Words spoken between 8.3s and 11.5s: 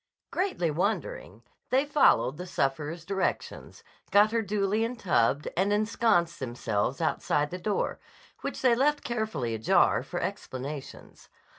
which they left carefully ajar for explanations.